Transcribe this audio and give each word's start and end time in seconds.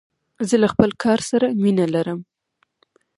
زه 0.49 0.55
له 0.63 0.67
خپل 0.73 0.89
کار 1.03 1.19
سره 1.29 1.47
مینه 1.61 1.85
لرم. 1.93 2.19